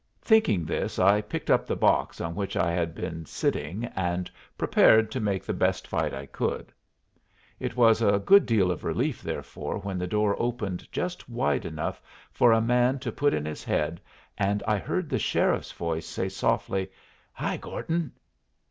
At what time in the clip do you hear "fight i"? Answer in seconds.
5.87-6.25